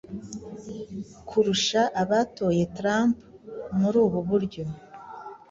[1.27, 4.63] kurusha abatoye Trump.muri ububuryo